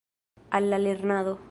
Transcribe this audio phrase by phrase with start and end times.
[0.49, 1.35] Al la lernado!